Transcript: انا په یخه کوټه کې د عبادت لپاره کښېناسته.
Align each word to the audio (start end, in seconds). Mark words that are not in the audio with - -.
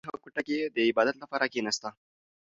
انا 0.03 0.07
په 0.07 0.11
یخه 0.17 0.23
کوټه 0.23 0.41
کې 0.47 0.55
د 0.75 0.77
عبادت 0.89 1.15
لپاره 1.19 1.45
کښېناسته. 1.51 1.89